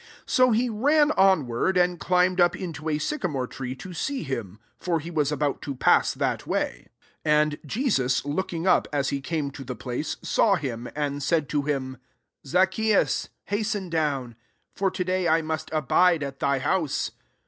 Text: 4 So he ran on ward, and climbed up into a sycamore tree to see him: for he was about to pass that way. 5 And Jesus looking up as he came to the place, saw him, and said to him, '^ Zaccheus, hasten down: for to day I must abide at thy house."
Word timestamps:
4 0.01 0.07
So 0.25 0.49
he 0.51 0.67
ran 0.67 1.11
on 1.11 1.45
ward, 1.45 1.77
and 1.77 1.99
climbed 1.99 2.41
up 2.41 2.55
into 2.55 2.89
a 2.89 2.97
sycamore 2.97 3.45
tree 3.45 3.75
to 3.75 3.93
see 3.93 4.23
him: 4.23 4.57
for 4.79 4.99
he 4.99 5.11
was 5.11 5.31
about 5.31 5.61
to 5.61 5.75
pass 5.75 6.15
that 6.15 6.47
way. 6.47 6.87
5 7.23 7.23
And 7.25 7.59
Jesus 7.67 8.25
looking 8.25 8.65
up 8.65 8.87
as 8.91 9.09
he 9.09 9.21
came 9.21 9.51
to 9.51 9.63
the 9.63 9.75
place, 9.75 10.17
saw 10.23 10.55
him, 10.55 10.89
and 10.95 11.21
said 11.21 11.47
to 11.49 11.61
him, 11.61 11.97
'^ 12.45 12.49
Zaccheus, 12.49 13.29
hasten 13.45 13.91
down: 13.91 14.35
for 14.75 14.89
to 14.89 15.03
day 15.03 15.27
I 15.27 15.43
must 15.43 15.69
abide 15.71 16.23
at 16.23 16.39
thy 16.39 16.57
house." 16.57 17.11